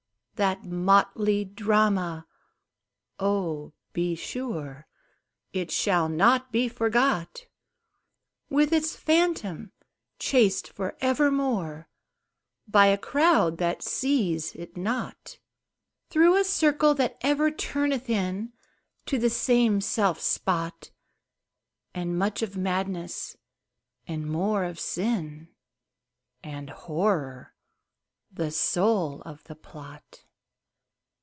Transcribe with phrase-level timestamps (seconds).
[0.35, 2.25] That motley drama
[3.19, 4.87] oh, be sure
[5.53, 7.45] It shall not be forgot!
[8.49, 9.71] With its Phantom
[10.17, 11.89] chased for evermore,
[12.67, 15.37] By a crowd that seize it not,
[16.09, 18.51] Through a circle that ever returneth in
[19.05, 20.89] To the self same spot,
[21.93, 23.37] And much of Madness,
[24.07, 25.49] and more of Sin,
[26.43, 27.53] And Horror
[28.33, 30.23] the soul of the plot.